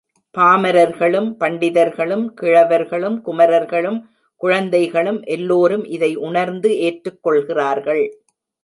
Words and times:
பாமரர்களும், 0.37 1.27
பண்டிதர்களும், 1.39 2.25
கிழவர்களும், 2.41 3.21
குமரர்களும், 3.21 3.99
குழந்தைகளும் 4.41 5.21
எல்லோரும் 5.23 5.85
இதை 5.85 6.15
உணர்ந்து 6.15 6.79
ஏற்றுக் 6.79 7.23
கொள்கிறார்கள். 7.23 8.21